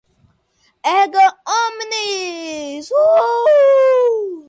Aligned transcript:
erga 0.93 1.25
omnes 1.61 2.85